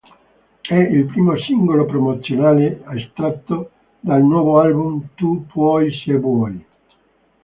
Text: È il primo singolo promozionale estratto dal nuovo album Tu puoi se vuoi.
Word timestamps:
È 0.61 0.73
il 0.73 1.05
primo 1.05 1.37
singolo 1.37 1.85
promozionale 1.85 2.81
estratto 2.95 3.69
dal 3.99 4.23
nuovo 4.23 4.55
album 4.59 5.09
Tu 5.13 5.45
puoi 5.45 5.93
se 6.03 6.13
vuoi. 6.17 6.65